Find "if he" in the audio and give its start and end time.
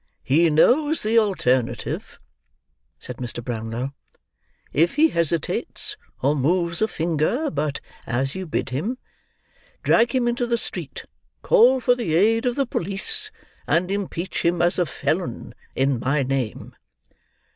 4.73-5.09